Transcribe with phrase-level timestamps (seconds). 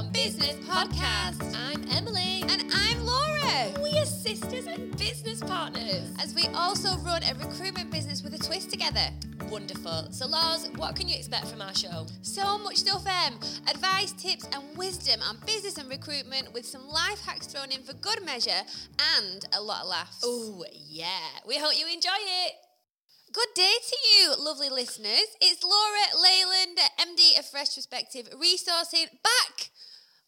[0.00, 1.54] on Business podcast.
[1.54, 2.42] I'm Emily.
[2.48, 3.70] And I'm Laura.
[3.82, 6.10] We are sisters and business partners.
[6.18, 9.10] As we also run a recruitment business with a twist together.
[9.50, 10.10] Wonderful.
[10.10, 12.06] So, Loz, what can you expect from our show?
[12.22, 13.34] So much stuff, Em.
[13.68, 17.92] Advice, tips, and wisdom on business and recruitment with some life hacks thrown in for
[17.92, 18.62] good measure
[19.18, 20.22] and a lot of laughs.
[20.24, 21.28] Oh, yeah.
[21.46, 22.52] We hope you enjoy it.
[23.32, 25.36] Good day to you, lovely listeners.
[25.42, 29.70] It's Laura Leyland, MD of Fresh Perspective Resourcing, back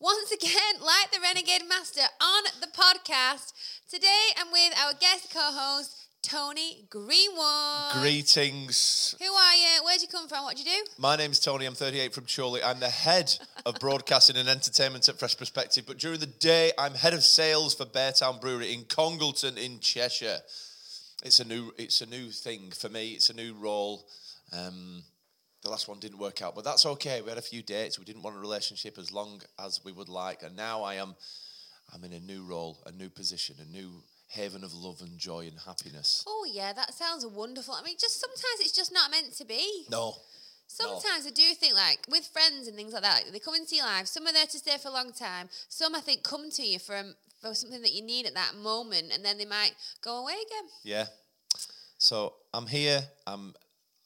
[0.02, 3.52] once again, like the Renegade Master, on the podcast.
[3.88, 7.92] Today I'm with our guest co host, Tony Greenwood.
[7.92, 9.14] Greetings.
[9.20, 9.84] Who are you?
[9.84, 10.42] Where'd you come from?
[10.42, 10.90] What do you do?
[10.98, 11.66] My name's Tony.
[11.66, 12.62] I'm 38 from Chorley.
[12.64, 13.32] I'm the head
[13.64, 15.84] of broadcasting and entertainment at Fresh Perspective.
[15.86, 20.38] But during the day, I'm head of sales for Beartown Brewery in Congleton in Cheshire.
[21.24, 23.10] It's a new, it's a new thing for me.
[23.12, 24.04] It's a new role.
[24.52, 25.04] Um,
[25.62, 27.20] the last one didn't work out, but that's okay.
[27.22, 27.98] We had a few dates.
[27.98, 31.14] We didn't want a relationship as long as we would like, and now I am,
[31.94, 35.46] I'm in a new role, a new position, a new haven of love and joy
[35.46, 36.24] and happiness.
[36.26, 37.74] Oh, yeah, that sounds wonderful.
[37.74, 39.84] I mean, just sometimes it's just not meant to be.
[39.90, 40.14] No,
[40.66, 43.76] Sometimes I do think, like, with friends and things like that, like, they come into
[43.76, 44.06] your life.
[44.06, 45.50] Some are there to stay for a long time.
[45.68, 48.54] Some, I think, come to you for, um, for something that you need at that
[48.54, 50.70] moment, and then they might go away again.
[50.82, 51.04] Yeah.
[51.98, 53.00] So I'm here.
[53.26, 53.54] I'm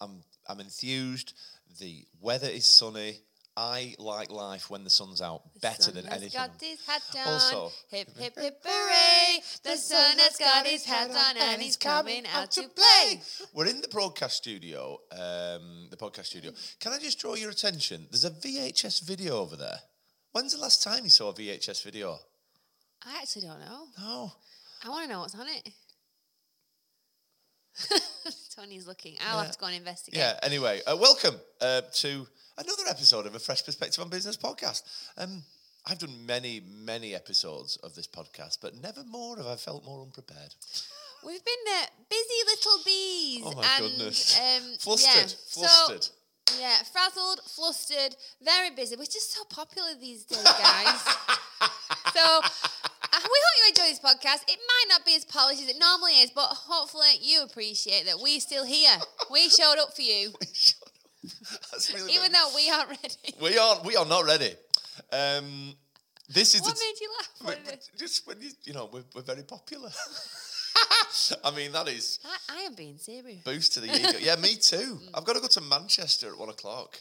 [0.00, 1.34] I'm I'm enthused.
[1.80, 3.20] The weather is sunny.
[3.58, 6.38] I like life when the sun's out better sun than has anything.
[6.38, 7.32] got his hat on.
[7.32, 9.40] Also- hip, hip, hip, hooray.
[9.62, 13.22] The sun has got his hat on and he's coming out to play.
[13.54, 16.52] We're in the broadcast studio, um, the podcast studio.
[16.80, 18.06] Can I just draw your attention?
[18.10, 19.78] There's a VHS video over there.
[20.32, 22.18] When's the last time you saw a VHS video?
[23.06, 23.86] I actually don't know.
[23.98, 24.32] No.
[24.84, 25.70] I want to know what's on it.
[28.56, 29.16] Tony's looking.
[29.28, 30.18] I'll have to go and investigate.
[30.18, 30.38] Yeah.
[30.42, 32.26] Anyway, uh, welcome uh, to
[32.56, 34.82] another episode of a Fresh Perspective on Business podcast.
[35.18, 35.42] Um,
[35.86, 40.00] I've done many, many episodes of this podcast, but never more have I felt more
[40.00, 40.54] unprepared.
[41.26, 43.42] We've been uh, busy little bees.
[43.44, 44.40] Oh my and, goodness.
[44.40, 45.36] Um, Flustered, yeah.
[45.48, 46.04] flustered.
[46.04, 46.12] So,
[46.58, 48.96] yeah, frazzled, flustered, very busy.
[48.96, 51.16] We're just so popular these days, guys.
[52.14, 52.40] so
[53.28, 54.42] hope you enjoy this podcast.
[54.48, 58.18] It might not be as polished as it normally is, but hopefully you appreciate that
[58.20, 58.96] we're still here.
[59.30, 60.32] We showed up for you,
[61.72, 63.34] That's really even though we aren't ready.
[63.40, 64.52] we are we are not ready.
[65.12, 65.74] Um,
[66.28, 67.30] this is What the made you laugh?
[67.42, 69.90] What did just when you you know we're, we're very popular.
[71.44, 73.42] I mean that is I, I am being serious.
[73.42, 74.18] boost to the ego.
[74.20, 75.00] Yeah, me too.
[75.14, 77.00] I've got to go to Manchester at one o'clock.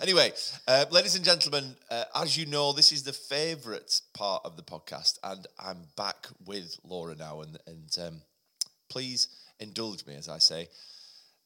[0.00, 0.30] Anyway,
[0.68, 4.62] uh, ladies and gentlemen, uh, as you know, this is the favourite part of the
[4.62, 7.40] podcast, and I'm back with Laura now.
[7.40, 8.22] And, and um,
[8.88, 9.26] please
[9.58, 10.68] indulge me as I say,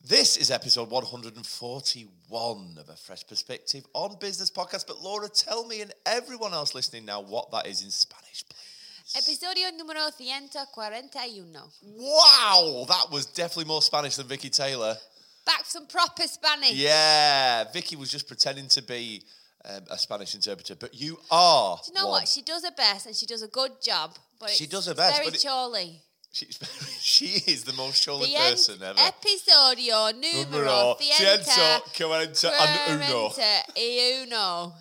[0.06, 4.86] this is episode 141 of A Fresh Perspective on Business Podcast.
[4.86, 9.16] But Laura, tell me and everyone else listening now what that is in Spanish, please.
[9.16, 11.70] Episodio número 141.
[11.82, 14.98] Wow, that was definitely more Spanish than Vicky Taylor.
[15.44, 16.72] Back some proper Spanish.
[16.72, 19.22] Yeah, Vicky was just pretending to be
[19.68, 21.78] um, a Spanish interpreter, but you are.
[21.84, 22.20] Do you know one.
[22.22, 22.28] what?
[22.28, 24.14] She does her best and she does a good job.
[24.38, 26.00] But She does her best, Very but it- Chorley.
[26.34, 26.90] She's, very.
[27.00, 28.98] she is the most surely The person ever.
[28.98, 33.30] episodio numero ciento ciento quarenta and uno.
[33.76, 34.74] uno.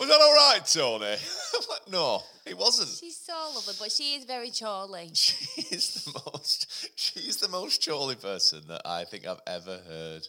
[0.00, 1.04] Was that all right, Tony?
[1.54, 2.88] I'm like, no, it wasn't.
[2.88, 5.10] She's so lovely, but she is very Chorley.
[5.14, 6.90] She is the most.
[6.96, 10.26] She's the most surely person that I think I've ever heard,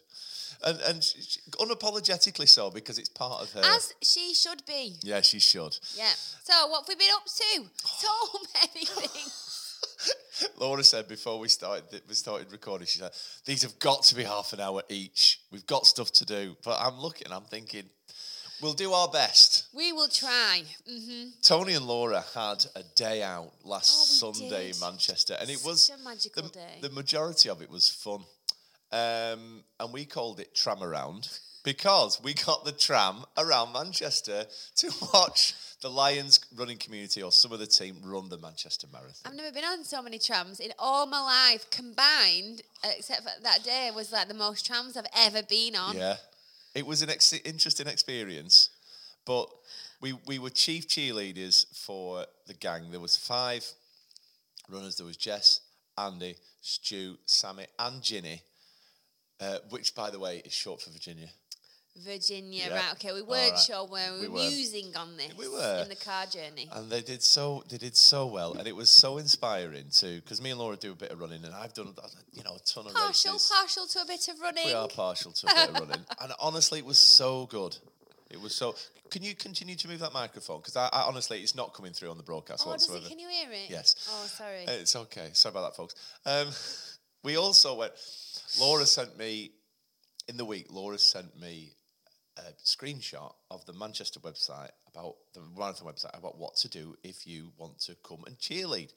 [0.66, 3.62] and and she, she- unapologetically so because it's part of her.
[3.64, 4.96] As she should be.
[5.04, 5.78] yeah, she should.
[5.96, 6.12] Yeah.
[6.44, 7.64] So, what have we been up to?
[7.86, 8.10] So
[8.56, 9.48] many things.
[10.60, 13.12] Laura said before we started we started recording, she said,
[13.46, 15.40] These have got to be half an hour each.
[15.52, 16.56] We've got stuff to do.
[16.64, 17.84] But I'm looking, I'm thinking,
[18.62, 19.68] we'll do our best.
[19.74, 20.64] We will try.
[20.90, 24.76] hmm Tony and Laura had a day out last Oh, Sunday did.
[24.76, 26.78] in Manchester, and it Such was a magical the, day.
[26.82, 28.22] the majority of it was fun.
[28.92, 31.30] Um, and we called it Tram Around
[31.64, 34.46] because we got the tram around Manchester
[34.78, 39.14] to watch the Lions running community or some of the team run the Manchester Marathon.
[39.26, 43.64] I've never been on so many trams in all my life combined, except for that
[43.64, 45.96] day was like the most trams I've ever been on.
[45.96, 46.18] Yeah,
[46.74, 48.70] it was an ex- interesting experience,
[49.26, 49.48] but
[50.02, 52.92] we we were chief cheerleaders for the gang.
[52.92, 53.66] There was five
[54.70, 54.98] runners.
[54.98, 55.62] There was Jess,
[55.98, 58.42] Andy, Stu, Sammy, and Ginny,
[59.40, 61.30] uh, which, by the way, is short for Virginia.
[61.98, 62.76] Virginia, Yeah.
[62.76, 62.92] right?
[62.94, 63.60] Okay, we weren't right.
[63.60, 65.36] sure where we, We were musing on this.
[65.38, 65.80] We were.
[65.84, 66.70] in the car journey.
[66.72, 70.22] And they did so they did so well, and it was so inspiring too.
[70.22, 71.94] Because me and Laura do a bit of running, and I've done
[72.32, 73.52] you know a ton of Partial, races.
[73.54, 74.66] partial to a bit of running.
[74.68, 77.78] We are partial to a bit of running, and honestly, it was so good.
[78.30, 78.76] It was so.
[79.10, 80.60] Can you continue to move that microphone?
[80.60, 83.06] Because I, I honestly, it's not coming through on the broadcast Oh, does whatsoever.
[83.06, 83.10] it?
[83.10, 83.70] Can you hear it?
[83.70, 83.96] Yes.
[84.10, 84.64] Oh, sorry.
[84.68, 85.32] It's okay.
[85.34, 85.96] Sorry about that, folks.
[86.26, 86.48] Um,
[87.24, 87.92] we also went.
[88.58, 89.52] Laura sent me
[90.30, 90.68] in the week.
[90.70, 91.74] Laura sent me
[92.38, 97.28] a screenshot of the Manchester website about the marathon website about what to do if
[97.28, 98.92] you want to come and cheerlead.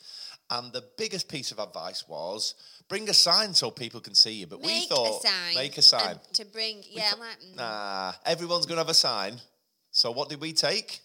[0.51, 2.55] And the biggest piece of advice was
[2.89, 4.47] bring a sign so people can see you.
[4.47, 5.55] But we thought a sign.
[5.55, 6.19] make a sign.
[6.35, 6.83] to bring.
[6.89, 7.41] Yeah, I'm like.
[7.41, 7.57] mm.
[7.57, 9.41] Nah, everyone's to have a sign.
[9.91, 11.01] So what did we take?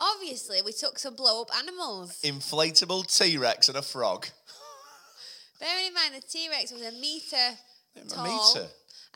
[0.00, 2.20] Obviously, we took some blow up animals.
[2.24, 4.26] Inflatable T Rex and a frog.
[5.60, 7.36] Bearing in mind the T Rex was a meter
[7.96, 8.24] A tall.
[8.24, 8.66] metre.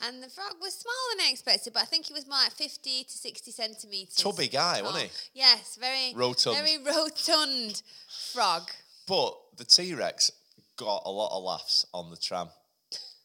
[0.03, 2.53] And the frog was smaller than I expected, but I think it was more like
[2.53, 4.17] 50 to 60 centimetres.
[4.17, 4.93] Tubby guy, tall.
[4.93, 5.41] wasn't he?
[5.41, 6.57] Yes, very Rotund.
[6.59, 7.83] Very rotund
[8.33, 8.71] frog.
[9.09, 10.31] But the T Rex
[10.77, 12.49] got a lot of laughs on the tram.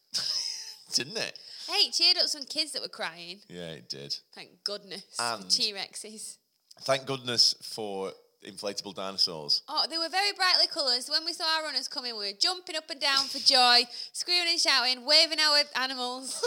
[0.94, 1.38] Didn't it?
[1.68, 3.40] Hey, it cheered up some kids that were crying.
[3.48, 4.16] Yeah, it did.
[4.34, 5.04] Thank goodness.
[5.18, 6.38] And- T Rexes.
[6.82, 8.12] Thank goodness for
[8.46, 9.62] inflatable dinosaurs.
[9.68, 11.02] Oh, they were very brightly coloured.
[11.02, 13.82] So when we saw our runners coming, we were jumping up and down for joy,
[14.12, 16.42] screaming and shouting, waving our animals.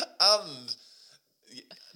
[0.20, 0.76] and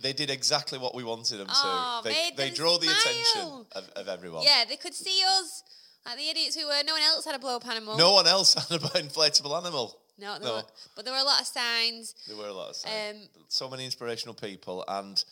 [0.00, 1.52] they did exactly what we wanted them to.
[1.54, 4.42] Oh, they made they them draw the attention of, of everyone.
[4.44, 5.62] yeah, they could see us
[6.06, 6.82] like the idiots who were.
[6.86, 7.96] No one else had a blow up animal.
[7.96, 9.98] No one else had an inflatable animal.
[10.20, 10.54] No, No.
[10.56, 10.62] Were,
[10.96, 12.14] but there were a lot of signs.
[12.26, 13.22] There were a lot of signs.
[13.22, 14.84] Um, so many inspirational people.
[14.88, 15.22] And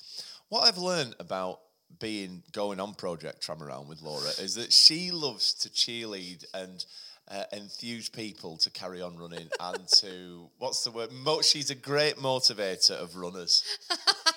[0.48, 1.60] what I've learned about
[1.98, 6.84] being going on Project Tram Around with Laura is that she loves to cheerlead and
[7.28, 11.10] uh, enthuse people to carry on running and to what's the word?
[11.12, 13.62] Mo- she's a great motivator of runners,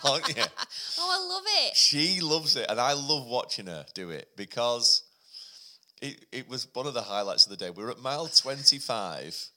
[0.03, 0.43] aren't you?
[1.01, 1.75] Oh, I love it.
[1.75, 5.03] She loves it, and I love watching her do it because
[6.01, 7.69] it, it was one of the highlights of the day.
[7.69, 9.49] We were at mile 25,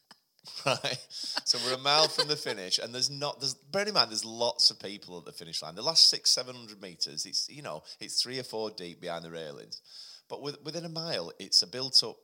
[0.67, 0.99] right?
[1.44, 4.25] So we're a mile from the finish, and there's not, there's, bear in mind, there's
[4.25, 5.75] lots of people at the finish line.
[5.75, 9.31] The last six, 700 meters, it's, you know, it's three or four deep behind the
[9.31, 9.81] railings.
[10.29, 12.17] But with, within a mile, it's a built up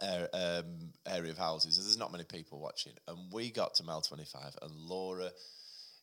[0.00, 1.76] uh, um, area of houses.
[1.76, 2.92] There's not many people watching.
[3.08, 5.30] And we got to mile 25, and Laura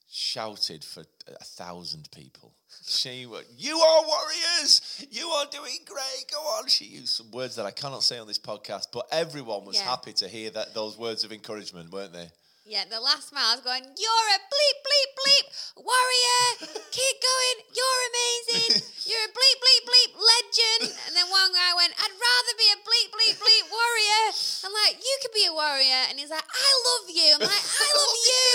[0.09, 2.54] shouted for a thousand people.
[2.86, 3.27] She
[3.57, 5.06] You are warriors!
[5.12, 6.25] You are doing great!
[6.31, 6.68] Go on!
[6.68, 9.83] She used some words that I cannot say on this podcast, but everyone was Yeah.
[9.83, 12.30] happy to hear that those words of encouragement, weren't they?
[12.68, 15.45] Yeah, the last mile I was going, You're a bleep, bleep, bleep
[15.88, 16.44] warrior.
[16.92, 17.57] Keep going.
[17.71, 18.83] You're amazing.
[19.07, 20.92] You're a bleep, bleep, bleep legend.
[21.07, 24.24] And then one guy went, I'd rather be a bleep, bleep, bleep warrior.
[24.68, 26.12] I'm like, You could be a warrior.
[26.12, 27.30] And he's like, I love you.
[27.39, 28.51] I'm like, I love you.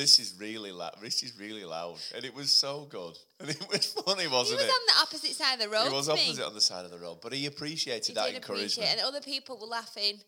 [0.00, 0.18] This.
[0.18, 0.94] is really loud.
[1.02, 4.64] This is really loud, and it was so good, and it was funny, wasn't it?
[4.64, 4.80] He was it?
[4.80, 5.86] on the opposite side of the road.
[5.86, 6.22] It was to me.
[6.22, 8.72] opposite on the side of the road, but he appreciated He that did encouragement.
[8.72, 10.20] appreciate it, and other people were laughing.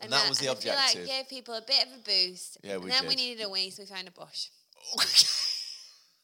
[0.00, 2.58] And that was the I feel like gave people a bit of a boost.
[2.62, 4.48] Yeah, we and then we needed a wee, so we found a bush.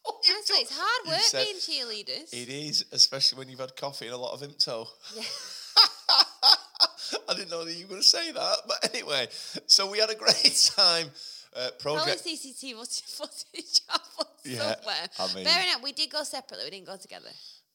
[0.07, 2.31] Oh, Honestly, it's hard work said- being cheerleaders.
[2.31, 4.87] It is, especially when you've had coffee and a lot of Imto.
[5.17, 5.23] Yeah.
[7.29, 9.29] I didn't know that you were going to say that, but anyway,
[9.67, 11.07] so we had a great time.
[11.55, 12.25] Uh, Probably project.
[12.25, 12.75] CCTV
[13.17, 15.09] footage of us Yeah, somewhere.
[15.19, 16.65] I mean- Bearing in mind, we did go separately.
[16.67, 17.31] We didn't go together.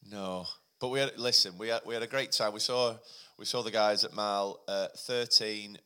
[0.09, 0.45] No,
[0.79, 1.57] but we had listen.
[1.57, 2.53] We had we had a great time.
[2.53, 2.95] We saw
[3.37, 5.77] we saw the guys at mile uh, 13,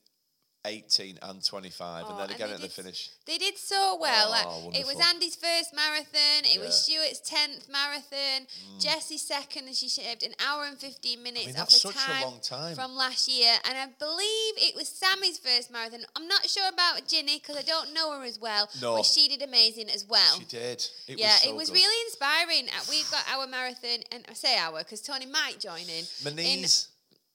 [0.65, 3.09] 18 and 25, Oh, and then again they at the did- finish.
[3.25, 4.31] They did so well.
[4.33, 4.95] Ah, oh, like, it was.
[4.99, 6.43] Andy's first marathon.
[6.45, 8.47] It was Stuart's tenth marathon.
[8.47, 8.81] Mm.
[8.81, 11.97] Jessie's second, and she shaved an hour and fifteen minutes mean, off that's such a
[11.97, 12.75] time, time.
[12.75, 13.53] from last year.
[13.67, 16.01] And I believe it was Sammy's first marathon.
[16.15, 18.69] I'm not sure about Ginny because I don't know her as well.
[18.81, 18.95] No.
[18.97, 20.39] but she did amazing as well.
[20.39, 20.85] She did.
[21.07, 21.75] It yeah, was so it was good.
[21.75, 22.67] really inspiring.
[22.69, 26.05] Uh, We've got our marathon, and I say our because Tony might join in.
[26.23, 26.87] My in- knees.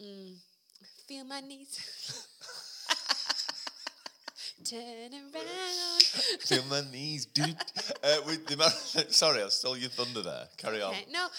[0.03, 0.35] Mm,
[1.07, 1.79] feel my knees.
[4.69, 6.03] Turn around.
[6.41, 7.57] Feel my knees, dude.
[8.03, 8.57] Uh, with the
[9.11, 10.45] sorry, I stole your thunder there.
[10.57, 10.91] Carry on.
[10.93, 11.31] Okay, No, um,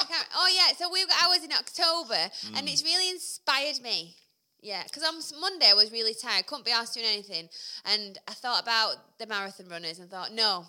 [0.00, 0.74] I can't, oh yeah.
[0.76, 2.72] So we've got ours in October, and Mm.
[2.72, 4.16] it's really inspired me.
[4.60, 7.48] Yeah, because on s- Monday I was really tired, couldn't be asked doing anything,
[7.84, 10.64] and I thought about the marathon runners and thought, no,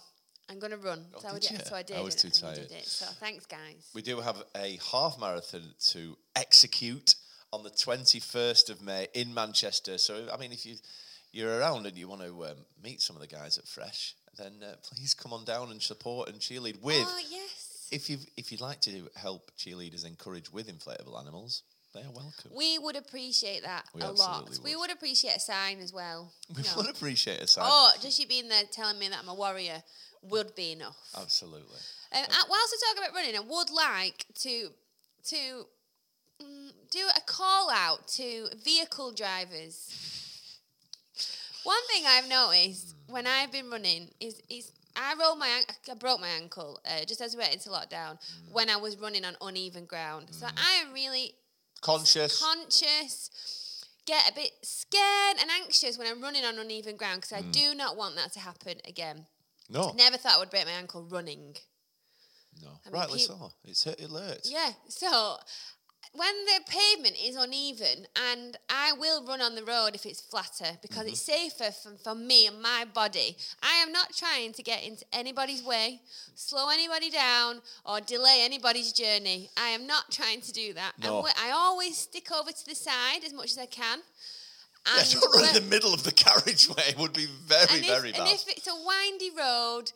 [0.49, 1.05] I'm gonna run.
[1.15, 1.57] Oh, so, I did you?
[1.65, 1.97] so I did.
[1.97, 2.79] I was and- too and we did tired.
[2.81, 2.87] it.
[2.87, 3.89] So thanks, guys.
[3.93, 7.15] We do have a half marathon to execute
[7.51, 9.99] on the 21st of May in Manchester.
[9.99, 10.75] So, I mean, if you,
[11.33, 14.53] you're around and you want to um, meet some of the guys at Fresh, then
[14.63, 17.05] uh, please come on down and support and cheerlead with.
[17.07, 17.87] oh yes.
[17.91, 21.63] If, you if you'd like to help cheerleaders encourage with inflatable animals,
[21.93, 22.51] they are welcome.
[22.55, 24.43] We would appreciate that We a lot.
[24.47, 24.81] absolutely We would.
[24.89, 26.31] would appreciate a sign as well.
[26.55, 26.69] We No.
[26.77, 27.65] would appreciate a sign.
[27.67, 29.83] Oh, just you being there telling me that I'm a warrior
[30.23, 30.97] would be enough.
[31.15, 31.77] Absolutely.
[32.15, 34.69] Um, uh, whilst we're talking about running, I would like to
[35.25, 35.65] to
[36.41, 40.22] mm, do a call out to vehicle drivers.
[41.63, 46.19] One thing I've noticed when I've been running is is I rolled my I broke
[46.19, 48.17] my ankle uh, just as we went into lockdown
[48.51, 50.27] when I was running on uneven ground.
[50.31, 51.35] So I am really
[51.81, 52.41] Conscious.
[52.41, 53.29] conscious,
[54.05, 57.73] get a bit scared and anxious when I'm running on uneven ground because I do
[57.75, 59.25] not want that to happen again.
[59.69, 59.91] no.
[59.97, 61.55] Never thought I would break my ankle running.
[62.61, 62.69] No.
[62.85, 63.51] I mean, Rightly peop- so.
[63.65, 64.51] It's it hurts.
[64.51, 65.37] Yeah, so
[66.15, 70.77] when the pavement is uneven, and I will run on the road if it's flatter
[70.81, 71.49] because it's mm-hmm.
[71.49, 73.35] safer for, for me and my body.
[73.63, 76.01] I am not trying to get into anybody's way,
[76.35, 79.49] slow anybody down, or delay anybody's journey.
[79.57, 80.93] I am not trying to do that.
[81.01, 81.27] No.
[81.41, 83.99] I always stick over to the side as much as I can.
[84.85, 87.87] Yeah, And don't run in the middle of the carriageway It would be very, if,
[87.87, 88.21] very bad.
[88.21, 89.91] and if it's a windy road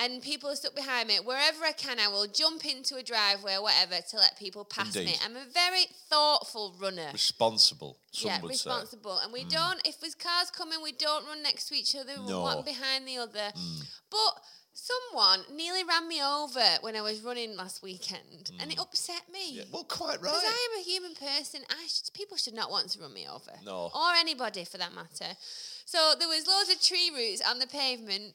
[0.00, 3.54] and people are stuck behind me, wherever I can, I will jump into a driveway
[3.54, 5.14] or whatever to let people pass me.
[5.24, 7.08] I'm a very thoughtful runner.
[7.12, 8.70] Responsible, yeah, would say.
[8.70, 9.18] responsible.
[9.18, 9.50] And we mm.
[9.50, 12.40] don't, if there's cars coming, we don't run next to each other, No.
[12.42, 13.52] one behind the other.
[13.54, 13.84] Mm.
[14.10, 14.42] But
[14.72, 18.82] someone nearly ran me over when I was running last weekend and it mm.
[18.82, 19.56] upset me.
[19.56, 20.32] Yeah, well, quite right.
[20.32, 20.44] Because.
[20.44, 21.60] I am a human person.
[21.68, 23.52] I should, people should not want to run me over.
[23.64, 23.90] No.
[23.94, 25.36] Or anybody for that matter.
[25.84, 28.34] So there was loads of tree roots on the pavement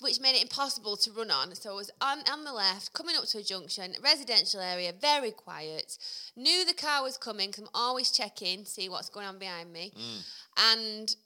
[0.00, 1.54] which made it impossible to run on.
[1.54, 5.30] So I was on, on the left, coming up to a junction, residential area, very
[5.30, 5.98] quiet.
[6.36, 9.92] Knew the car was coming because I'm always checking, see what's going on behind me.
[9.96, 10.72] Mm.
[10.72, 11.16] And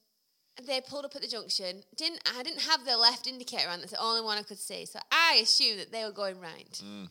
[0.66, 1.82] they pulled up at the junction.
[1.96, 3.80] Didn't I didn't have the left indicator on.
[3.80, 4.84] That's the only one I could see.
[4.86, 6.82] So I assumed that they were going right.
[6.84, 7.08] Mm.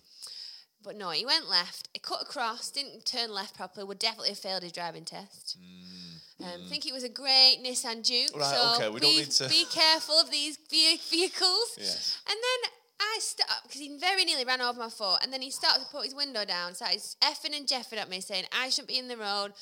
[0.84, 1.90] But no, he went left.
[1.94, 3.86] He cut across, didn't turn left properly.
[3.86, 5.58] Would definitely have failed his driving test.
[6.40, 8.36] Um, I think it was a great Nissan Juke.
[8.36, 11.76] Right, so okay, we be, don't need to- be careful of these ve- vehicles.
[11.78, 12.18] Yes.
[12.28, 15.20] And then I stopped because he very nearly ran over my foot.
[15.24, 18.10] And then he started to put his window down, So started effing and jeffing at
[18.10, 19.54] me, saying I shouldn't be in the road,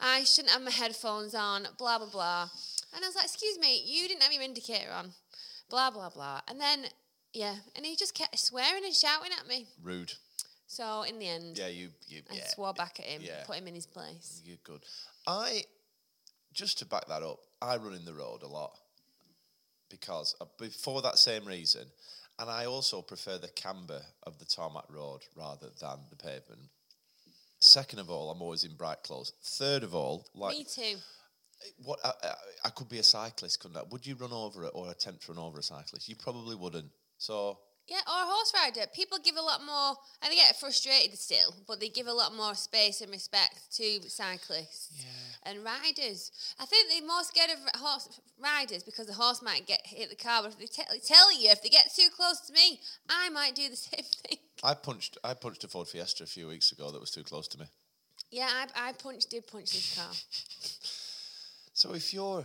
[0.00, 2.48] I shouldn't have my headphones on, blah blah blah.
[2.94, 5.12] And I was like, "Excuse me, you didn't have your indicator on."
[5.70, 6.40] Blah blah blah.
[6.48, 6.86] And then
[7.32, 9.66] yeah, and he just kept swearing and shouting at me.
[9.82, 10.12] Rude.
[10.72, 11.90] So in the end, Yeah, you.
[12.08, 13.44] you I yeah, swore back at him, yeah.
[13.44, 14.40] put him in his place.
[14.42, 14.82] You're good.
[15.26, 15.64] I
[16.54, 18.72] just to back that up, I run in the road a lot
[19.90, 21.82] because uh, before that same reason,
[22.38, 26.70] and I also prefer the camber of the tarmac road rather than the pavement.
[27.60, 29.34] Second of all, I'm always in bright clothes.
[29.42, 30.96] Third of all, like Me too.
[31.84, 33.82] what I, I, I could be a cyclist, couldn't I?
[33.90, 36.08] Would you run over it or attempt to run over a cyclist?
[36.08, 36.90] You probably wouldn't.
[37.18, 37.58] So
[37.92, 38.86] Yeah, or a horse rider.
[38.94, 42.34] People give a lot more, and they get frustrated still, but they give a lot
[42.34, 45.04] more space and respect to cyclists
[45.42, 46.32] and riders.
[46.58, 50.16] I think they're more scared of horse riders because the horse might get hit the
[50.16, 50.40] car.
[50.42, 52.80] But if they te- tell you, if they get too close to me,
[53.10, 54.38] I might do the same thing.
[54.64, 57.46] I punched I punched a Ford Fiesta a few weeks ago that was too close
[57.48, 57.66] to me.
[58.30, 60.08] Yeah, I, I punched, did punch this car.
[61.74, 62.44] So if you're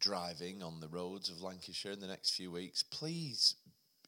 [0.00, 3.54] driving on the roads of Lancashire in the next few weeks, please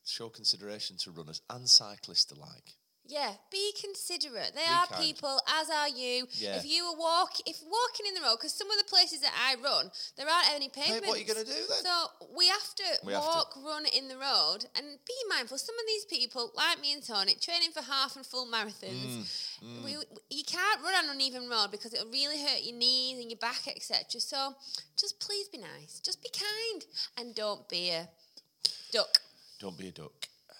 [0.08, 2.74] show consideration to runners and cyclists alike.
[3.10, 4.52] Yeah, be considerate.
[4.54, 5.02] They Be are kind.
[5.02, 6.26] people, as are you.
[6.32, 6.56] Yeah.
[6.58, 9.32] If you were walk, if walking in the road, because some of the places that
[9.32, 11.08] I run, there aren't any pavements.
[11.08, 11.80] what are you gonna do then?
[11.88, 11.94] So
[12.36, 13.28] we have to We have to.
[13.28, 15.56] walk, run in the road, and be mindful.
[15.56, 19.24] Some of these people, like me and Tony, training for half and full marathons.
[19.64, 19.92] Mm, We,
[20.28, 23.38] you can't run on an uneven road because it'll really hurt your knees and your
[23.38, 24.20] back, etc.
[24.20, 24.52] So
[25.00, 25.98] just please be nice.
[26.04, 26.84] Just be kind,
[27.16, 28.10] and don't be a
[28.92, 29.16] duck.
[29.58, 30.12] Don't be a duck.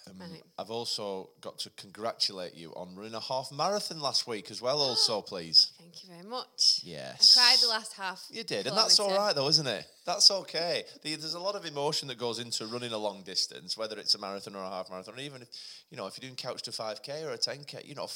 [0.07, 0.41] Um, Right.
[0.57, 4.79] I've also got to congratulate you on running a half marathon last week as well.
[4.81, 5.71] Also, please.
[5.77, 6.81] Thank you very much.
[6.83, 7.37] Yes.
[7.37, 8.25] I cried the last half.
[8.31, 9.85] You did, and that's all right though, isn't it?
[10.05, 10.83] That's okay.
[11.03, 14.15] The- There's a lot of emotion that goes into running a long distance, whether it's
[14.15, 15.49] a marathon or a half marathon, or even if
[15.91, 17.81] you know if you're doing couch to five k or a ten k.
[17.85, 18.07] You know,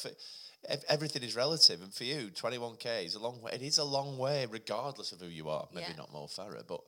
[0.90, 3.52] everything is relative, and for you, twenty one k is a long way.
[3.54, 5.68] It is a long way, regardless of who you are.
[5.74, 5.98] Maybe Yeah.
[5.98, 6.82] not Mo Farah, but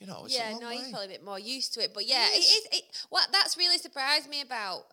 [0.00, 0.78] you know, yeah, no, way.
[0.78, 1.92] he's probably a bit more used to it.
[1.92, 4.86] But yeah, it It, what that's really surprised me about,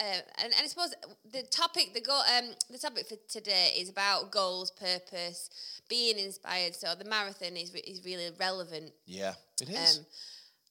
[0.00, 0.02] uh,
[0.42, 0.94] and, and I suppose
[1.30, 5.50] the topic, the go, um, the topic for today is about goals, purpose,
[5.90, 6.74] being inspired.
[6.74, 8.92] So the marathon is re- is really relevant.
[9.04, 9.98] yeah, it is.
[9.98, 10.06] Um,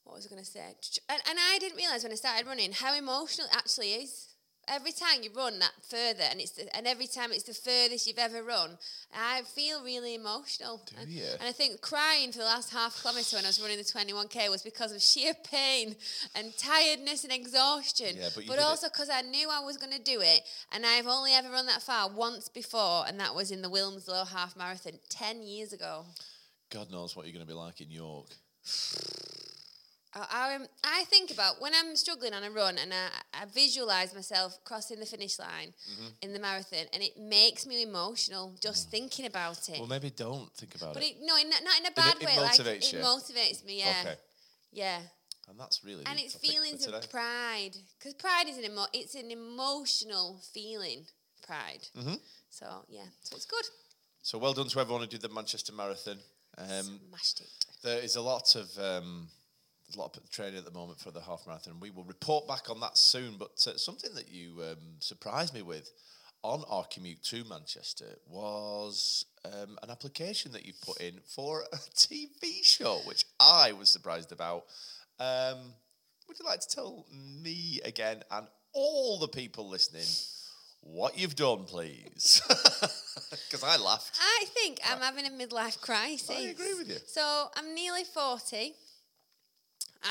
[0.04, 0.62] what was I going to say?
[1.10, 4.25] And, and I didn't realize when I started running how emotional it actually is.
[4.68, 8.08] Every time you run that further, and it's the, and every time it's the furthest
[8.08, 8.78] you've ever run,
[9.14, 10.82] I feel really emotional.
[10.86, 11.24] Do and, you?
[11.40, 14.50] and I think crying for the last half kilometre when I was running the 21k
[14.50, 15.96] was because of sheer pain
[16.36, 18.16] and tiredness and exhaustion.
[18.18, 18.60] Yeah, but it.
[18.60, 20.42] also because I knew I was going to do it,
[20.72, 24.28] and I've only ever run that far once before, and that was in the Wilmslow
[24.28, 26.06] half marathon 10 years ago.
[26.72, 28.28] God knows what you're going to be like in York.
[30.16, 33.46] I, I, um, I think about when I'm struggling on a run and I, I
[33.54, 36.08] visualize myself crossing the finish line Mm-hmm.
[36.22, 39.76] in the marathon, and it makes me emotional just thinking about it.
[39.76, 39.80] Mm.
[39.80, 40.94] Well, maybe don't think about it.
[40.96, 41.08] but it.
[41.08, 42.38] it, no, in, not in a bad it way.
[42.40, 43.80] Like motivates it motivates me.
[43.80, 43.94] Yeah.
[44.02, 44.16] Okay.
[44.72, 45.00] Yeah.
[45.50, 47.72] And that's really And it's feelings of pride.
[48.00, 51.06] Because pride is an emo- it's an emotional feeling,
[51.46, 51.88] pride.
[51.98, 52.16] Mm-hmm.
[52.50, 53.04] So, yeah.
[53.22, 53.64] So it's good.
[54.24, 56.18] So well done to everyone who did the Manchester Marathon.
[56.58, 57.66] Um, Smashed it.
[57.84, 59.28] there is a lot of um,
[59.88, 61.74] there's a lot of training at the moment for the half marathon.
[61.74, 63.36] And we will report back on that soon.
[63.38, 65.90] But uh, something that you um, surprised me with
[66.44, 71.78] on our commute to Manchester was um, an application that you put in for a
[71.96, 74.66] TV show, which I was surprised about.
[75.20, 75.74] Um,
[76.28, 80.08] would you like to tell me again and all the people listening
[80.82, 82.42] what you've done, please?
[83.30, 84.18] Because I laughed.
[84.20, 86.30] I think I'm having a midlife crisis.
[86.30, 86.98] I agree with you.
[87.08, 88.74] So I'm nearly 40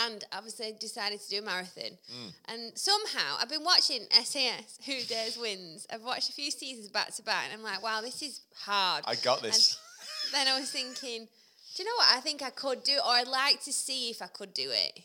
[0.02, 1.98] and obviously decided to do a marathon.
[2.10, 2.32] Mm.
[2.48, 5.86] And somehow I've been watching SAS, Who Dares Wins.
[5.92, 9.04] I've watched a few seasons back to back and I'm like, wow, this is hard.
[9.06, 9.78] I got this.
[10.26, 11.28] And then I was thinking,
[11.76, 12.08] do you know what?
[12.16, 15.00] I think I could do, or I'd like to see if I could do it.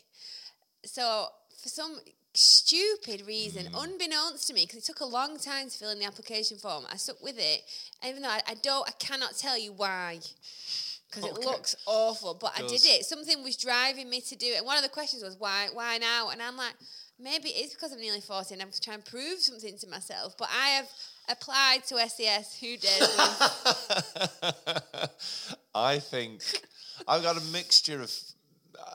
[0.84, 1.26] So
[1.60, 1.98] for some
[2.32, 3.82] stupid reason, Mm.
[3.84, 6.84] unbeknownst to me, because it took a long time to fill in the application form,
[6.90, 7.62] I stuck with it,
[8.06, 10.20] even though I, I don't, I cannot tell you why.
[11.10, 13.04] Because it looks awful, but I did it.
[13.04, 14.58] Something was driving me to do it.
[14.58, 16.30] And one of the questions was, why why now?
[16.30, 16.74] And I'm like,
[17.18, 20.36] maybe it's because I'm nearly 40 and I'm trying to prove something to myself.
[20.38, 20.88] But I have
[21.28, 23.02] applied to SAS Who did?
[25.74, 26.42] I think
[27.06, 28.10] I've got a mixture of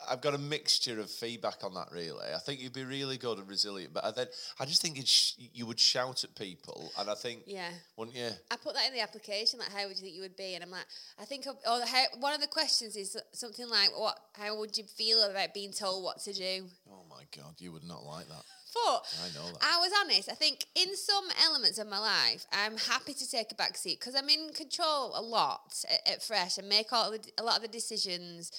[0.08, 1.88] I've got a mixture of feedback on that.
[1.92, 4.26] Really, I think you'd be really good and resilient, but I then
[4.60, 7.70] I just think it's sh- you would shout at people, and I think Yeah.
[7.96, 8.30] wouldn't you?
[8.50, 10.54] I put that in the application, like, how would you think you would be?
[10.54, 10.86] And I'm like,
[11.18, 14.18] I think, of- or how, one of the questions is something like, what?
[14.34, 16.66] How would you feel about being told what to do?
[16.90, 18.44] Oh my god, you would not like that.
[18.84, 19.62] But I know that.
[19.62, 20.28] I was honest.
[20.28, 23.98] I think in some elements of my life, I'm happy to take a back seat
[24.00, 27.56] because I'm in control a lot at, at Fresh and make all the, a lot
[27.56, 28.52] of the decisions.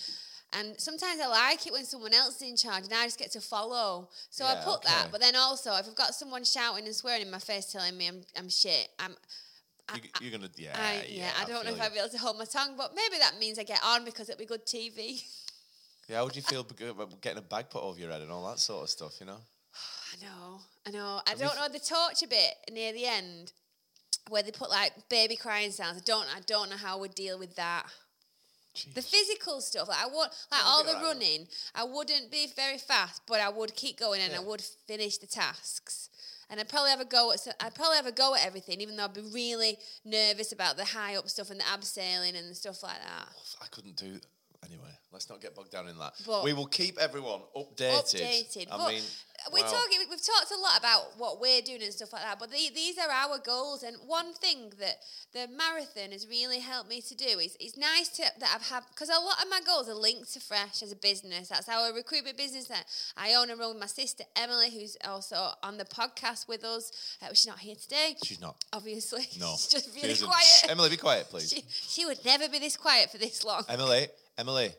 [0.54, 3.32] And sometimes I like it when someone else is in charge and I just get
[3.32, 4.10] to follow.
[4.30, 5.08] So I Yeah, put that.
[5.12, 8.08] But then also, if I've got someone shouting and swearing in my face telling me
[8.08, 9.16] I'm, I'm shit, I'm,
[9.96, 11.82] You, you're gonna, yeah, I, yeah, I don't know if.
[11.82, 14.30] I'd be able to hold my tongue, but maybe that means I get on because
[14.30, 15.24] it'll be good TV.
[16.08, 16.64] Yeah, how would you feel
[17.22, 19.16] getting a bag put over your head and all that sort of stuff?
[19.20, 19.38] You know,
[20.14, 21.22] I know, I know.
[21.28, 23.52] I you don't know the torture bit near the end
[24.30, 25.98] where they put like baby crying sounds.
[25.98, 27.86] I don't, I don't know how I would deal with that.
[28.94, 32.78] The physical stuff, like I would, like Yeah, all the running, I wouldn't be very
[32.78, 36.10] fast, but I would keep going and I would finish the tasks.
[36.50, 38.96] And I'd probably have a go at, I'd probably have a go at everything, even
[38.96, 42.84] though I'd be really nervous about the high up stuff and the abseiling and stuff
[42.84, 43.28] like that.
[43.62, 44.20] I couldn't do.
[44.66, 46.14] Anyway, let's not get bogged down in that.
[46.26, 48.22] But- we will keep everyone updated.
[48.22, 48.68] updated.
[48.72, 49.02] I but mean,
[49.52, 49.72] we're wow.
[49.72, 50.00] talking.
[50.10, 52.40] We've talked a lot about what we're doing and stuff like that.
[52.40, 53.84] But the, these are our goals.
[53.84, 54.98] And one thing that
[55.34, 58.84] the marathon has really helped me to do is it's nice to that I've had
[58.90, 61.50] because a lot of my goals are linked to Fresh as a business.
[61.50, 65.52] That's our recruitment business that I own and run with my sister Emily, who's also
[65.64, 67.18] on the podcast with us.
[67.22, 68.56] Uh, she's not here today, She's not.
[68.74, 69.26] obviously.
[69.40, 69.52] No.
[69.52, 70.44] she's just really quiet.
[70.44, 71.50] Shh, Emily, be quiet, please.
[71.50, 73.64] She, she would never be this quiet for this long.
[73.70, 74.72] Emily, Emily,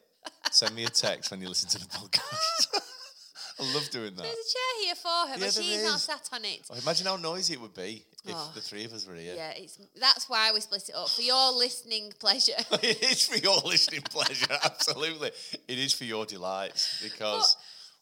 [0.50, 2.80] send me a text when you listen to the podcast.
[3.60, 4.22] I love doing that.
[4.22, 6.60] There's a chair here for her, Yeah, but she's not sat on it.
[6.70, 8.52] Oh, imagine how noisy it would be if Oh.
[8.54, 9.34] the three of us were here.
[9.34, 12.52] Yeah, it's that's why we split it up for your listening pleasure.
[12.82, 15.32] it is for your listening pleasure, absolutely.
[15.66, 17.56] It is for your delights because,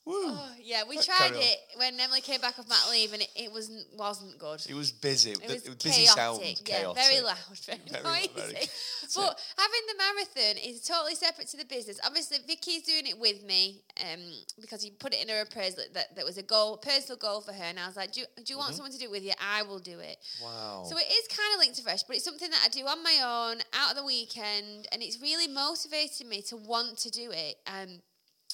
[0.05, 0.46] woo, Oh,
[0.77, 1.43] yeah, we tried carry on.
[1.43, 4.61] it when Emily came back off mat leave, and it, it wasn't wasn't good.
[4.69, 5.31] it was busy.
[5.31, 8.29] It was busy sound, chaotic, yeah, very loud, very, Very- noisy.
[8.37, 8.53] very
[9.15, 12.01] but having the marathon is totally separate to the business.
[12.05, 14.21] Obviously, Vicky's doing it with me um,
[14.61, 17.53] because you put it in her appraisal that, that was a goal, personal goal for
[17.53, 19.25] her, and I was like, "Do you, do you want someone to do it with
[19.25, 19.33] you?
[19.41, 20.85] I will do it." Wow.
[20.87, 23.03] So it is kind of linked to Fresh, but it's something that I do on
[23.03, 27.31] my own, out of the weekend, and it's really motivated me to want to do
[27.33, 27.57] it.
[27.67, 28.01] Um,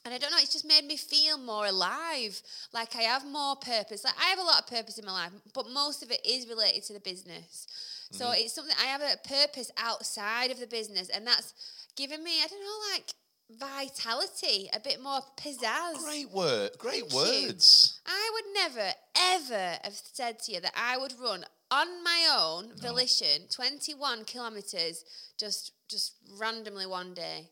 [0.05, 2.41] and I don't know, it's just made me feel more alive.
[2.73, 4.05] Like I have more purpose.
[4.05, 6.49] Like I have a lot of purpose in my life, but most of it is
[6.49, 7.67] related to the business.
[8.11, 8.35] So mm-hmm.
[8.39, 11.55] it's something I have a purpose outside of the business, and that's
[11.97, 13.15] given me, I don't know, like
[13.59, 16.03] vitality, a bit more pizzazz.
[16.05, 16.71] great word.
[16.79, 17.47] Great Thank you.
[17.47, 18.01] words.
[18.07, 22.71] I would never, ever have said to you that I would run on my own
[22.77, 25.05] volition 21 kilometres
[25.39, 27.49] just just randomly one day.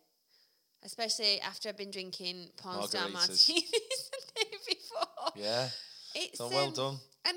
[0.82, 3.12] Especially after I've been drinking porn star Margaritas.
[3.12, 3.46] martinis
[4.10, 5.32] the day before.
[5.36, 5.68] Yeah.
[6.14, 6.96] It's So well um, done.
[7.26, 7.36] And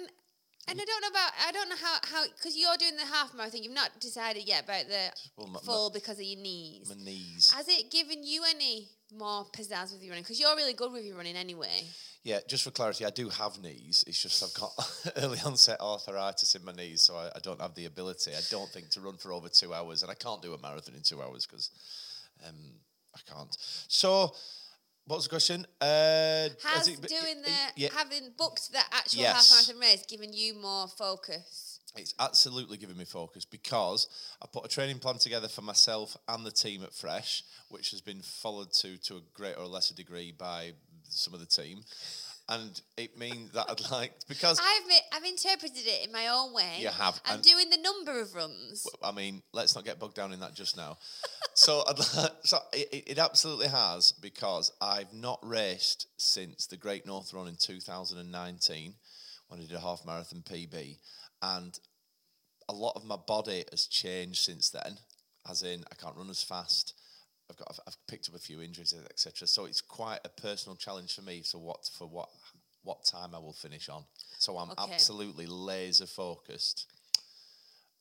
[0.70, 3.34] and I don't know about I don't know how how because you're doing the half
[3.36, 3.62] marathon.
[3.64, 6.88] You've not decided yet about the Well, my- my- because of your knees.
[6.90, 7.52] My knees.
[7.54, 10.24] Has it given you any more pizzazz with your running?
[10.24, 11.84] Because you're really good with your running anyway.
[12.24, 14.06] Yeah, just for clarity, I do have knees.
[14.08, 14.72] It's just I've got
[15.18, 18.32] early onset arthritis in my knees, so I, I don't have the ability.
[18.32, 20.96] I don't think to run for over two hours, and I can't do a marathon
[20.96, 21.70] in two hours because
[22.48, 22.56] um,
[23.16, 23.56] I can't.
[23.88, 24.34] So
[25.06, 25.66] what was the question?
[25.82, 29.50] Uh, Has it- doing the yeah, having booked the actual Yes.
[29.50, 31.80] half marathon race given you more focus?
[31.96, 34.08] It's absolutely giving me focus because
[34.42, 38.02] I put a training plan together for myself and the team at Fresh, which has
[38.02, 40.74] been followed to to a greater or lesser degree by
[41.10, 41.84] some of the team,
[42.50, 46.78] and it means that I'd like because I've I've interpreted it in my own way.
[46.80, 48.86] You have, I'm and- doing the number of runs.
[49.04, 50.98] I mean, let's not get bogged down in that just now.
[51.54, 57.06] so, I'd li- so it- it absolutely has because I've not raced since the Great
[57.06, 58.94] North Run in 2019
[59.48, 60.98] when I did a half marathon PB,
[61.42, 61.78] and
[62.68, 64.98] a lot of my body has changed since then.
[65.50, 66.94] As in, I can't run as fast.
[67.54, 69.48] I've got, I've, I've picked up a few injuries, etc.
[69.48, 71.42] So it's quite a personal challenge for me.
[71.44, 72.30] So what for what
[72.84, 74.04] what time I will finish on.
[74.40, 74.94] So I'm Okay.
[74.94, 76.92] absolutely laser focused.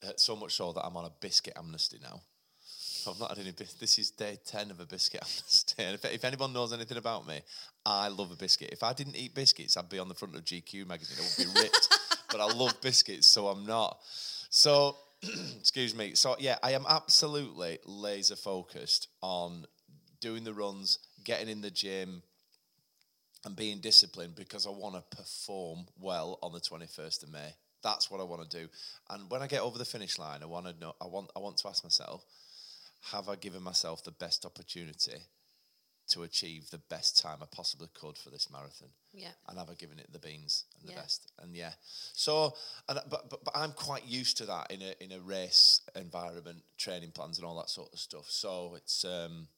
[0.03, 2.21] Uh, so much so that I'm on a biscuit amnesty now.
[3.07, 3.53] I've not had any.
[3.53, 5.83] Bis- this is day ten of a biscuit amnesty.
[5.83, 7.41] And if, if anyone knows anything about me,
[7.85, 8.71] I love a biscuit.
[8.73, 11.19] If I didn't eat biscuits, I'd be on the front of GQ magazine.
[11.21, 11.88] I would be ripped.
[12.31, 13.99] but I love biscuits, so I'm not.
[14.51, 14.97] So,
[15.58, 16.14] excuse me.
[16.14, 19.66] So yeah, I am absolutely laser focused on
[20.20, 22.22] doing the runs, getting in the gym,
[23.44, 27.54] and being disciplined because I want to perform well on the 21st of May.
[27.82, 28.68] That's what I want to do.
[29.11, 31.40] And when I get over the finish line, I want to know I want I
[31.40, 32.24] want to ask myself,
[33.11, 35.22] have I given myself the best opportunity
[36.12, 38.88] to achieve the best time I possibly could for this marathon?
[39.12, 39.29] Yeah.
[39.48, 41.01] And have I given it the beans and the Yeah.
[41.01, 41.31] best?
[41.38, 41.72] And yeah.
[42.12, 42.55] So
[42.88, 46.62] and but, but but I'm quite used to that in a in a race environment,
[46.79, 48.31] training plans and all that sort of stuff.
[48.31, 49.48] So it's um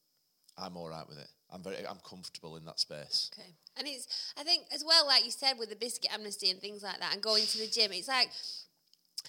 [0.57, 1.29] I'm all right with it.
[1.51, 3.31] I'm very I'm comfortable in that space.
[3.38, 3.55] Okay.
[3.77, 6.85] And it's, I think, as well, like you said, with the biscuit amnesty and things
[6.85, 8.29] like that, and going to the gym, it's like,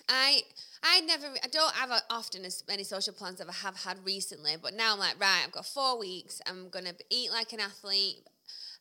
[0.08, 0.42] I
[0.84, 3.98] I never I don't have a, often as many social plans as I have had
[4.06, 6.42] recently, but now I'm like, right, I've got four weeks.
[6.48, 8.24] I'm gonna eat like an athlete.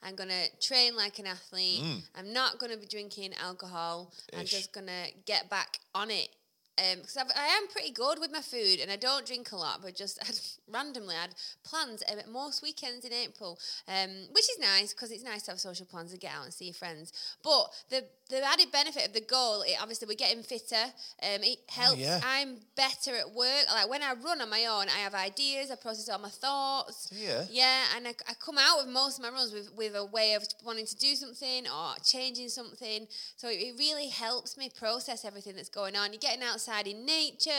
[0.02, 1.82] I'm gonna train like an athlete.
[1.82, 2.02] Mm.
[2.18, 4.12] I'm not gonna be drinking alcohol.
[4.36, 6.28] I'm just gonna get back on it.
[6.76, 9.80] Because I've I am pretty good with my food and I don't drink a lot,
[9.82, 10.38] but just had,
[10.72, 11.34] randomly I had
[11.64, 13.58] plans um, most weekends in April,
[13.88, 16.52] um, which is nice because it's nice to have social plans and get out and
[16.52, 17.12] see your friends.
[17.42, 20.84] But the the added benefit of the goal, it, obviously, we're getting fitter.
[21.22, 21.98] Um, it helps.
[21.98, 22.20] yeah.
[22.24, 23.66] I'm better at work.
[23.70, 25.70] Like when I run on my own, I have ideas.
[25.70, 27.10] I process all my thoughts.
[27.12, 27.44] Yeah.
[27.50, 30.34] Yeah, and I, I come out with most of my runs with, with a way
[30.34, 33.06] of wanting to do something or changing something.
[33.36, 36.12] So it, it really helps me process everything that's going on.
[36.12, 37.50] You're getting outside in nature,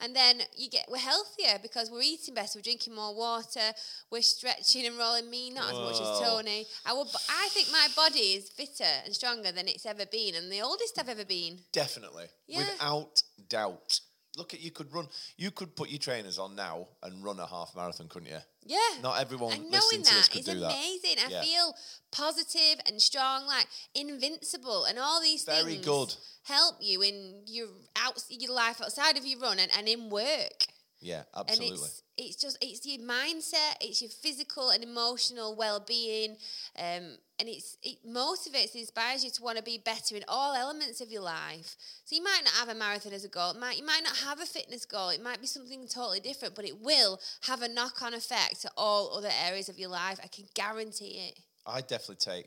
[0.00, 3.72] and then you get we're healthier because we're eating better, we're drinking more water,
[4.10, 5.30] we're stretching and rolling.
[5.30, 6.66] Me not as much as Tony.
[6.86, 10.50] I would, I think my body is fitter and stronger than it's ever been, and
[10.50, 11.58] the oldest I've ever been.
[11.72, 12.26] Definitely.
[12.46, 12.60] Yeah.
[12.60, 14.00] Without doubt.
[14.36, 17.46] Look at you could run you could put your trainers on now and run a
[17.46, 18.38] half marathon, couldn't you?
[18.68, 19.00] Yeah.
[19.02, 20.72] Not everyone and listening knowing to this that could is do that.
[20.72, 21.16] amazing.
[21.24, 21.42] I Yeah.
[21.42, 21.74] feel
[22.12, 26.14] positive and strong, like invincible, and all these Very things good.
[26.42, 30.66] help you in your out your life outside of your run and, and in work.
[31.00, 31.76] Yeah, And absolutely.
[31.76, 36.32] it's it's just it's your mindset, it's your physical and emotional well being,
[36.76, 41.00] um, and it's it motivates, inspires you to want to be better in all elements
[41.00, 41.76] of your life.
[42.04, 44.16] So you might not have a marathon as a goal, it might you might not
[44.16, 47.68] have a fitness goal, it might be something totally different, but it will have a
[47.68, 50.18] knock on effect to all other areas of your life.
[50.22, 51.38] I can guarantee it.
[51.64, 52.46] I definitely take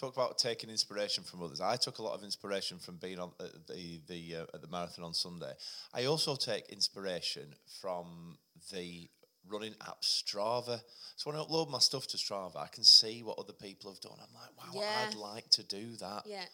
[0.00, 1.60] talk about taking inspiration from others.
[1.60, 3.32] I took a lot of inspiration from being on
[3.66, 5.52] the the uh, at the marathon on Sunday.
[5.94, 8.38] I also take inspiration from
[8.72, 9.08] the
[9.48, 10.80] running app Strava.
[11.16, 14.00] So when I upload my stuff to Strava, I can see what other people have
[14.00, 14.12] done.
[14.18, 15.06] I'm like, wow, Yeah.
[15.08, 16.22] I'd like to do that.
[16.26, 16.44] Yeah.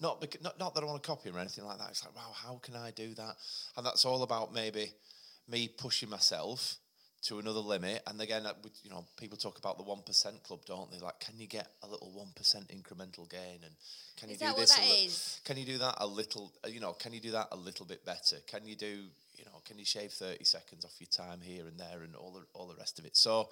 [0.00, 1.90] Not, because, not not that I want to copy them or anything like that.
[1.90, 3.36] It's like, wow, how can I do that?
[3.76, 4.92] And that's all about maybe
[5.48, 6.76] me pushing myself
[7.22, 8.02] to another limit.
[8.06, 8.46] And again,
[8.84, 10.98] you know, people talk about the one percent club, don't they?
[10.98, 13.60] Like, can you get a little one percent incremental gain?
[13.64, 13.74] And
[14.16, 14.78] can you do this?
[14.78, 14.84] li-
[15.44, 16.52] Can you do that a little?
[16.66, 18.36] You know, can you do that a little bit better?
[18.46, 19.04] Can you do?
[19.36, 22.32] You know, can you shave thirty seconds off your time here and there and all
[22.32, 23.16] the all the rest of it?
[23.16, 23.48] So,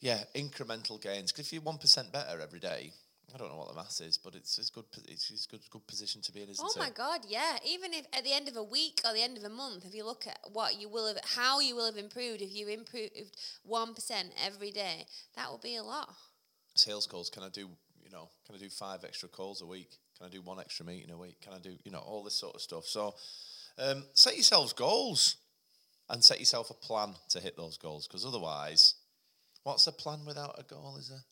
[0.00, 1.32] yeah, incremental gains.
[1.32, 2.92] Because if you're one percent better every day,
[3.34, 4.84] I don't know what the mass is, but it's it's good.
[5.08, 6.78] It's, it's good good position to be in, isn't Oh it?
[6.78, 7.58] my god, yeah.
[7.66, 9.94] Even if at the end of a week or the end of a month, if
[9.94, 13.36] you look at what you will have, how you will have improved, if you improved
[13.62, 16.14] one percent every day, that will be a lot.
[16.74, 17.30] Sales calls.
[17.30, 17.68] Can I do?
[18.02, 19.90] You know, can I do five extra calls a week?
[20.18, 21.40] Can I do one extra meeting a week?
[21.40, 21.76] Can I do?
[21.84, 22.86] You know, all this sort of stuff.
[22.86, 23.14] So,
[23.78, 25.36] um, set yourselves goals
[26.08, 28.08] and set yourself a plan to hit those goals.
[28.08, 28.94] Because otherwise,
[29.62, 30.96] what's a plan without a goal?
[30.98, 31.22] Is a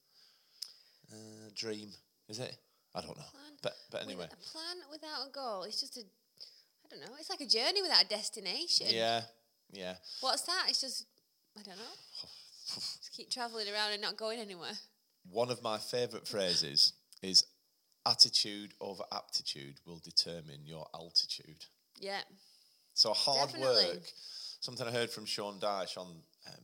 [1.12, 1.90] uh, dream?
[2.28, 2.56] Is it?
[2.94, 3.24] I don't know.
[3.30, 7.16] Plan But but anyway, a plan without a goal, it's just a, I don't know.
[7.18, 8.86] It's like a journey without a destination.
[8.90, 9.22] yeah,
[9.72, 9.94] yeah.
[10.20, 10.66] What's that?
[10.68, 11.06] It's just,
[11.58, 11.94] I don't know.
[12.74, 14.72] just keep traveling around and not going anywhere.
[15.30, 17.44] one of my favourite phrases is
[18.06, 21.66] attitude over aptitude will determine your altitude.
[22.00, 22.20] Yeah.
[22.94, 23.84] So hard Definitely.
[23.94, 24.02] work.
[24.60, 26.06] Something I heard from Sean Dyche on
[26.46, 26.54] um,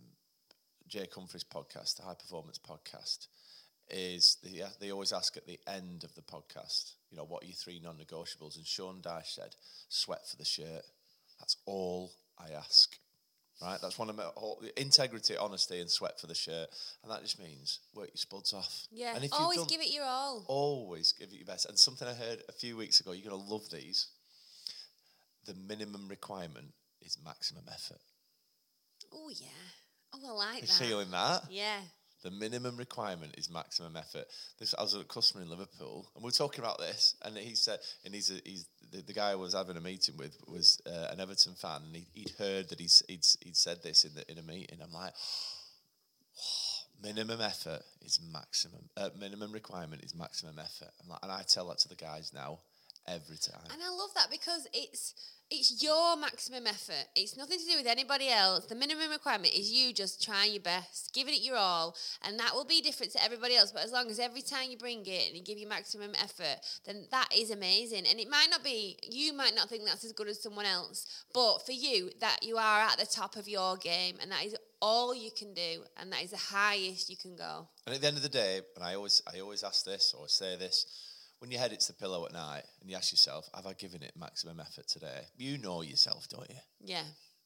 [0.88, 3.28] Jake Humphrey's podcast, the High Performance Podcast,
[3.90, 7.42] is they, uh, they always ask at the end of the podcast, you know, what
[7.42, 8.56] are your three non-negotiables?
[8.56, 9.54] And Sean Dyche said,
[9.88, 10.82] sweat for the shirt.
[11.38, 12.96] That's all I ask.
[13.62, 16.68] Right, that's one of my whole, integrity, honesty, and sweat for the shirt,
[17.02, 18.88] and that just means work your spuds off.
[18.90, 19.14] Yeah.
[19.14, 20.44] and if Always done- give it your all.
[20.48, 21.66] always give it your best.
[21.66, 24.08] And something I heard a few weeks ago, you're going to love these.
[25.46, 28.00] The minimum requirement is maximum effort.
[29.12, 29.46] Oh yeah.
[30.14, 30.72] Oh, I like You that.
[30.76, 31.42] feeling that?
[31.48, 31.78] Yeah.
[32.24, 34.24] The minimum requirement is maximum effort.
[34.58, 37.54] This, I was a customer in Liverpool, and we were talking about this, and he
[37.54, 40.80] said, and he's, a, he's the, the guy I was having a meeting with was
[40.86, 44.14] uh, an Everton fan, and he, he'd heard that he's, he'd, he'd said this in
[44.14, 44.78] the in a meeting.
[44.82, 45.12] I'm like,
[47.02, 48.88] minimum effort is maximum.
[48.96, 50.92] Uh, minimum requirement is maximum effort.
[51.06, 52.60] Like, and I tell that to the guys now
[53.06, 53.70] every time.
[53.72, 55.14] And I love that because it's
[55.50, 57.06] it's your maximum effort.
[57.14, 58.64] It's nothing to do with anybody else.
[58.64, 62.54] The minimum requirement is you just trying your best, giving it your all, and that
[62.54, 63.70] will be different to everybody else.
[63.70, 66.56] But as long as every time you bring it and you give your maximum effort,
[66.86, 68.04] then that is amazing.
[68.10, 71.24] And it might not be you might not think that's as good as someone else,
[71.32, 74.56] but for you, that you are at the top of your game, and that is
[74.80, 77.68] all you can do, and that is the highest you can go.
[77.86, 80.26] And at the end of the day, and I always I always ask this or
[80.28, 80.86] say this,
[81.38, 84.02] when your head hits the pillow at night and you ask yourself, have I given
[84.02, 85.22] it maximum effort today?
[85.36, 86.56] You know yourself, don't you?
[86.80, 87.02] Yeah.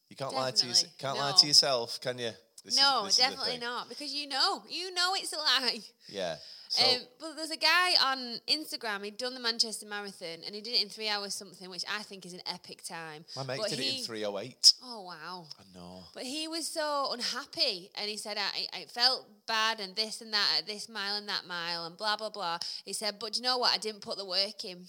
[0.08, 0.92] You can't lie to yourself.
[0.98, 2.30] Can't lie to yourself, can you?
[2.76, 5.80] No, is definitely not, because you know, you know it's a lie.
[6.08, 6.36] Yeah.
[6.68, 9.02] So um, but there's a guy on Instagram.
[9.02, 12.02] He'd done the Manchester Marathon and he did it in three hours something, which I
[12.02, 13.24] think is an epic time.
[13.36, 14.74] my mate but did it in three oh eight.
[14.84, 15.46] Oh wow!
[15.58, 16.00] I know.
[16.12, 20.32] But he was so unhappy, and he said, I, I felt bad, and this and
[20.34, 22.58] that at this mile and that mile, and blah blah blah.
[22.84, 23.74] He said, but do you know what?
[23.74, 24.88] I didn't put the work in.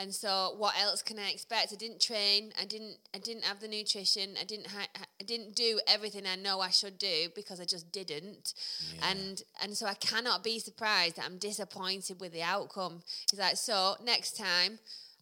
[0.00, 1.72] And so, what else can I expect?
[1.72, 2.52] I didn't train.
[2.60, 2.98] I didn't.
[3.12, 4.36] I didn't have the nutrition.
[4.40, 4.68] I didn't.
[4.68, 4.86] Ha-
[5.20, 8.54] I didn't do everything I know I should do because I just didn't.
[9.02, 13.02] And and so I cannot be surprised that I'm disappointed with the outcome.
[13.28, 14.78] He's like, so next time,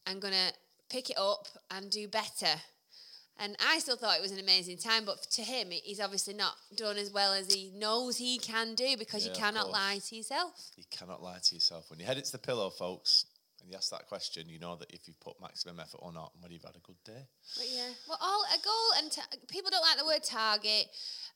[0.07, 0.51] I'm gonna
[0.91, 2.61] pick it up and do better.
[3.39, 6.55] And I still thought it was an amazing time, but to him, he's obviously not
[6.75, 10.17] done as well as he knows he can do because Yeah, you cannot lie to
[10.17, 10.71] yourself.
[10.77, 11.91] You cannot lie to yourself.
[11.91, 13.27] When your head hits the pillow, folks,
[13.67, 16.31] and you ask that question, you know that if you've put maximum effort or not,
[16.35, 17.27] and whether you've had a good day.
[17.57, 20.87] But yeah, well, all a goal and ta- people don't like the word target.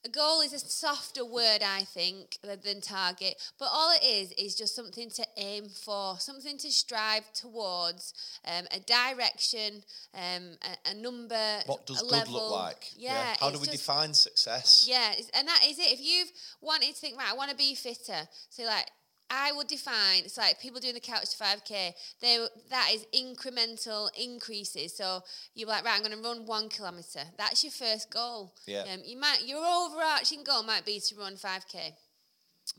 [0.05, 3.35] A goal is a softer word, I think, than- target.
[3.59, 8.15] But all it is is just something to aim for, something to strive towards,
[8.47, 9.83] um, a direction,
[10.15, 12.35] um, a, a number, What does good level.
[12.35, 12.93] look like?
[12.97, 13.37] Yeah.
[13.41, 14.87] How do we just- define success?
[14.89, 15.91] Yeah, and that is it.
[15.93, 18.89] If you've wanted to think, right, I want to be fitter, so like
[19.31, 21.95] I would define it's like people doing the couch to five k.
[22.21, 24.97] They that is incremental increases.
[24.97, 25.23] So
[25.55, 27.21] you're like, right, I'm going to run one kilometer.
[27.39, 28.53] That's your first goal.
[28.67, 28.85] Yeah.
[28.93, 31.95] Um, you might your overarching goal might be to run five k,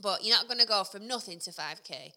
[0.02, 2.14] but you're not going to go from nothing to five k.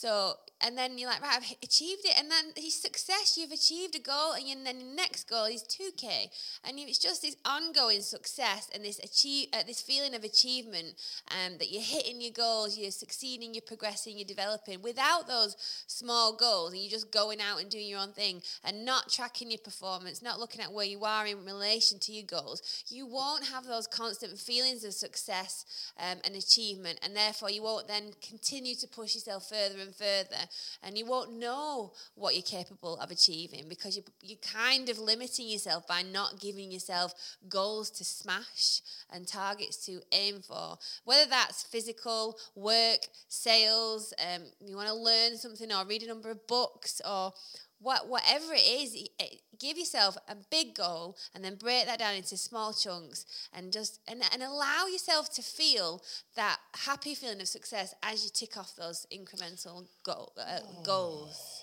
[0.00, 2.14] So, and then you're like, right, I've achieved it.
[2.16, 4.34] And then his success, you've achieved a goal.
[4.34, 6.28] And then the next goal is 2K.
[6.64, 10.94] And it's just this ongoing success and this achieve, uh, this feeling of achievement
[11.32, 14.82] um, that you're hitting your goals, you're succeeding, you're progressing, you're developing.
[14.82, 15.56] Without those
[15.88, 19.50] small goals and you're just going out and doing your own thing and not tracking
[19.50, 23.46] your performance, not looking at where you are in relation to your goals, you won't
[23.46, 25.64] have those constant feelings of success
[25.98, 27.00] um, and achievement.
[27.02, 30.42] And therefore, you won't then continue to push yourself further and further.
[30.82, 35.48] And you won't know what you're capable of achieving because you, you're kind of limiting
[35.48, 37.14] yourself by not giving yourself
[37.48, 38.80] goals to smash
[39.12, 40.78] and targets to aim for.
[41.04, 46.30] Whether that's physical, work, sales, um, you want to learn something or read a number
[46.30, 47.32] of books or
[47.80, 52.14] what, whatever it is, i- give yourself a big goal and then break that down
[52.14, 56.02] into small chunks and just and, and allow yourself to feel
[56.36, 61.62] that happy feeling of success as you tick off those incremental goal, uh, goals.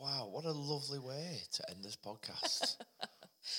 [0.00, 2.76] Wow, what a lovely way to end this podcast.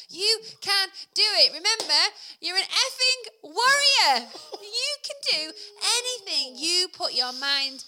[0.09, 1.53] You can do it.
[1.53, 2.01] Remember,
[2.41, 4.27] you're an effing warrior.
[4.61, 5.15] you can
[5.47, 5.53] do
[5.97, 7.85] anything you put your mind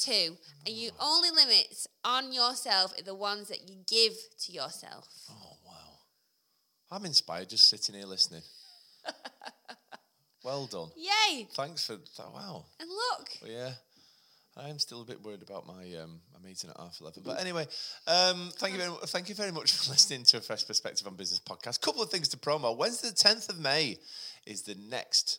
[0.00, 0.36] to.
[0.66, 4.14] And you only limits on yourself are the ones that you give
[4.46, 5.08] to yourself.
[5.30, 5.72] oh, wow.
[6.90, 8.42] I'm inspired just sitting here listening.
[10.44, 10.88] well done.
[10.96, 11.46] Yay!
[11.54, 12.32] Thanks for that.
[12.32, 12.66] Wow.
[12.80, 13.70] And look, Well, yeah.
[14.56, 17.40] I am still a bit worried about my um, my meeting at half eleven, but
[17.40, 17.66] anyway,
[18.08, 21.14] um, thank you very thank you very much for listening to a fresh perspective on
[21.14, 21.80] business podcast.
[21.80, 22.76] Couple of things to promo.
[22.76, 23.98] Wednesday, the tenth of May,
[24.46, 25.38] is the next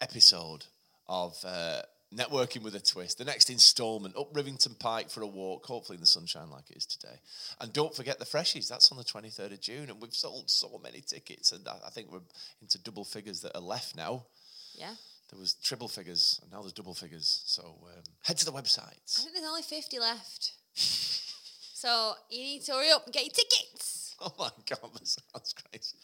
[0.00, 0.64] episode
[1.08, 1.82] of uh,
[2.14, 3.18] Networking with a twist.
[3.18, 6.76] The next instalment up Rivington Pike for a walk, hopefully in the sunshine like it
[6.76, 7.16] is today.
[7.60, 8.68] And don't forget the Freshies.
[8.68, 9.90] That's on the 23rd of June.
[9.90, 11.52] And we've sold so many tickets.
[11.52, 12.20] And I think we're
[12.62, 14.26] into double figures that are left now.
[14.74, 14.94] Yeah.
[15.30, 17.42] There was triple figures, and now there's double figures.
[17.46, 19.18] So um, head to the website.
[19.18, 20.52] I think there's only 50 left.
[20.74, 24.00] so you need to hurry up and get your tickets.
[24.20, 25.96] Oh my God, that sounds crazy.